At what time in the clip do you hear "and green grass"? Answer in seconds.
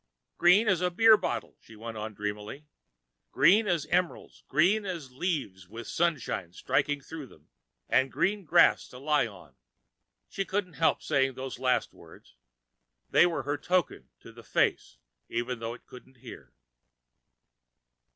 7.87-8.87